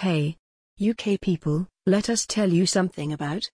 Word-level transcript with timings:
Hey, 0.00 0.38
UK 0.80 1.20
people, 1.20 1.68
let 1.84 2.08
us 2.08 2.24
tell 2.24 2.50
you 2.50 2.64
something 2.64 3.12
about. 3.12 3.50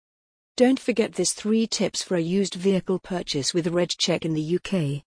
Don't 0.57 0.79
forget 0.79 1.14
this 1.14 1.33
3 1.33 1.67
tips 1.67 2.02
for 2.02 2.15
a 2.15 2.19
used 2.19 2.56
vehicle 2.56 2.98
purchase 2.98 3.53
with 3.53 3.71
RegCheck 3.71 4.25
in 4.25 4.33
the 4.33 4.55
UK. 4.57 5.04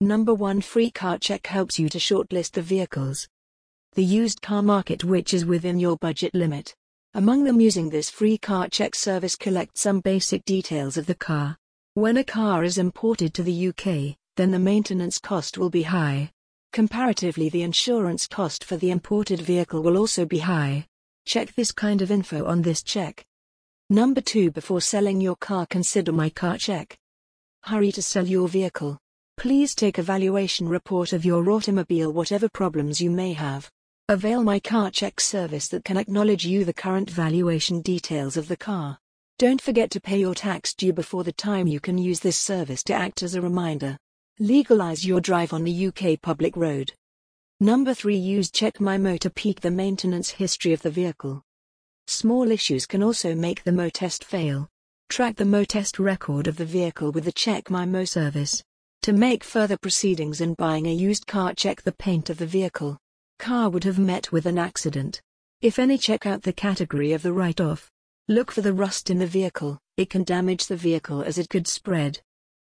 Number 0.00 0.34
1 0.34 0.62
Free 0.62 0.90
Car 0.90 1.18
Check 1.18 1.46
helps 1.46 1.78
you 1.78 1.88
to 1.90 1.98
shortlist 1.98 2.54
the 2.54 2.60
vehicles. 2.60 3.28
The 3.92 4.02
used 4.02 4.42
car 4.42 4.62
market 4.62 5.04
which 5.04 5.32
is 5.32 5.44
within 5.44 5.78
your 5.78 5.96
budget 5.96 6.34
limit. 6.34 6.74
Among 7.14 7.44
them 7.44 7.60
using 7.60 7.90
this 7.90 8.10
free 8.10 8.36
car 8.36 8.68
check 8.68 8.96
service 8.96 9.36
collect 9.36 9.78
some 9.78 10.00
basic 10.00 10.44
details 10.44 10.96
of 10.96 11.06
the 11.06 11.14
car. 11.14 11.56
When 11.94 12.16
a 12.16 12.24
car 12.24 12.64
is 12.64 12.78
imported 12.78 13.32
to 13.34 13.44
the 13.44 13.68
UK, 13.68 14.16
then 14.34 14.50
the 14.50 14.58
maintenance 14.58 15.18
cost 15.18 15.56
will 15.56 15.70
be 15.70 15.82
high. 15.82 16.32
Comparatively 16.74 17.48
the 17.48 17.62
insurance 17.62 18.26
cost 18.26 18.64
for 18.64 18.76
the 18.76 18.90
imported 18.90 19.40
vehicle 19.40 19.80
will 19.80 19.96
also 19.96 20.26
be 20.26 20.38
high. 20.38 20.84
Check 21.24 21.54
this 21.54 21.70
kind 21.70 22.02
of 22.02 22.10
info 22.10 22.46
on 22.46 22.62
this 22.62 22.82
check. 22.82 23.24
Number 23.90 24.20
2 24.20 24.50
Before 24.50 24.80
selling 24.80 25.20
your 25.20 25.36
car 25.36 25.66
consider 25.66 26.10
My 26.10 26.30
Car 26.30 26.58
Check. 26.58 26.98
Hurry 27.62 27.92
to 27.92 28.02
sell 28.02 28.26
your 28.26 28.48
vehicle. 28.48 28.98
Please 29.36 29.76
take 29.76 29.98
a 29.98 30.02
valuation 30.02 30.68
report 30.68 31.12
of 31.12 31.24
your 31.24 31.48
automobile 31.48 32.12
whatever 32.12 32.48
problems 32.48 33.00
you 33.00 33.08
may 33.08 33.34
have. 33.34 33.70
Avail 34.08 34.42
My 34.42 34.58
Car 34.58 34.90
Check 34.90 35.20
service 35.20 35.68
that 35.68 35.84
can 35.84 35.96
acknowledge 35.96 36.44
you 36.44 36.64
the 36.64 36.74
current 36.74 37.08
valuation 37.08 37.82
details 37.82 38.36
of 38.36 38.48
the 38.48 38.56
car. 38.56 38.98
Don't 39.38 39.62
forget 39.62 39.92
to 39.92 40.00
pay 40.00 40.18
your 40.18 40.34
tax 40.34 40.74
due 40.74 40.92
before 40.92 41.22
the 41.22 41.30
time 41.30 41.68
you 41.68 41.78
can 41.78 41.98
use 41.98 42.18
this 42.18 42.36
service 42.36 42.82
to 42.82 42.94
act 42.94 43.22
as 43.22 43.36
a 43.36 43.40
reminder. 43.40 43.96
Legalize 44.40 45.06
your 45.06 45.20
drive 45.20 45.52
on 45.52 45.62
the 45.62 45.86
UK 45.86 46.20
public 46.20 46.56
road. 46.56 46.92
Number 47.60 47.94
3 47.94 48.16
Use 48.16 48.50
Check 48.50 48.80
My 48.80 48.98
Motor 48.98 49.30
Peak 49.30 49.60
the 49.60 49.70
maintenance 49.70 50.28
history 50.28 50.72
of 50.72 50.82
the 50.82 50.90
vehicle. 50.90 51.40
Small 52.08 52.50
issues 52.50 52.84
can 52.84 53.00
also 53.00 53.36
make 53.36 53.62
the 53.62 53.70
Motest 53.70 54.24
fail. 54.24 54.68
Track 55.08 55.36
the 55.36 55.44
Motest 55.44 56.00
record 56.00 56.48
of 56.48 56.56
the 56.56 56.64
vehicle 56.64 57.12
with 57.12 57.26
the 57.26 57.32
Check 57.32 57.70
My 57.70 57.86
Mo 57.86 58.04
service. 58.04 58.60
To 59.02 59.12
make 59.12 59.44
further 59.44 59.76
proceedings 59.76 60.40
in 60.40 60.54
buying 60.54 60.88
a 60.88 60.92
used 60.92 61.28
car 61.28 61.54
check 61.54 61.82
the 61.82 61.92
paint 61.92 62.28
of 62.28 62.38
the 62.38 62.46
vehicle. 62.46 62.98
Car 63.38 63.70
would 63.70 63.84
have 63.84 64.00
met 64.00 64.32
with 64.32 64.46
an 64.46 64.58
accident. 64.58 65.22
If 65.60 65.78
any 65.78 65.96
check 65.96 66.26
out 66.26 66.42
the 66.42 66.52
category 66.52 67.12
of 67.12 67.22
the 67.22 67.32
write-off. 67.32 67.88
Look 68.26 68.50
for 68.50 68.62
the 68.62 68.72
rust 68.72 69.10
in 69.10 69.18
the 69.20 69.28
vehicle, 69.28 69.78
it 69.96 70.10
can 70.10 70.24
damage 70.24 70.66
the 70.66 70.76
vehicle 70.76 71.22
as 71.22 71.38
it 71.38 71.48
could 71.48 71.68
spread. 71.68 72.20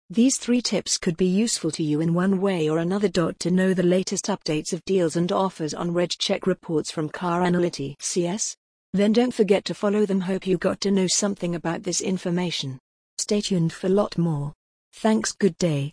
These 0.09 0.39
three 0.39 0.63
tips 0.63 0.99
could 0.99 1.17
be 1.17 1.27
useful 1.27 1.73
to 1.73 1.83
you 1.83 2.01
in 2.01 2.15
one 2.15 2.41
way 2.41 2.71
or 2.71 2.79
another. 2.79 3.09
To 3.09 3.51
know 3.51 3.75
the 3.75 3.83
latest 3.83 4.27
updates 4.27 4.73
of 4.73 4.85
deals 4.85 5.17
and 5.17 5.33
offers 5.33 5.75
on 5.75 5.91
RegCheck 5.91 6.47
reports 6.47 6.93
from 6.93 7.09
Car 7.09 7.43
Analytics 7.43 7.97
CS? 8.01 8.57
Then 8.93 9.13
don't 9.13 9.35
forget 9.35 9.65
to 9.65 9.75
follow 9.75 10.07
them. 10.07 10.21
Hope 10.21 10.47
you 10.47 10.59
got 10.59 10.81
to 10.83 10.93
know 10.93 11.09
something 11.09 11.57
about 11.57 11.83
this 11.83 12.01
information. 12.01 12.79
Stay 13.19 13.41
tuned 13.41 13.73
for 13.73 13.89
a 13.89 13.91
lot 13.91 14.17
more. 14.17 14.53
Thanks. 14.95 15.33
Good 15.33 15.59
day. 15.59 15.85